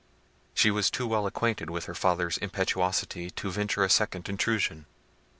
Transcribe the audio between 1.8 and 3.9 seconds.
her father's impetuosity to venture a